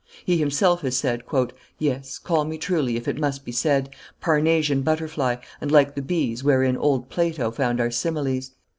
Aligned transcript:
He 0.25 0.37
himself 0.37 0.81
has 0.81 0.97
said, 0.97 1.21
"Yes, 1.77 2.17
call 2.17 2.43
me 2.43 2.57
truly, 2.57 2.95
if 2.97 3.07
it 3.07 3.19
must 3.19 3.45
be 3.45 3.51
said, 3.51 3.91
Parnassian 4.19 4.81
butterfly, 4.81 5.35
and 5.61 5.71
like 5.71 5.93
the 5.93 6.01
bees 6.01 6.43
Wherein 6.43 6.75
old 6.75 7.07
Plato 7.11 7.51
found 7.51 7.79
our 7.79 7.91
similes. 7.91 8.49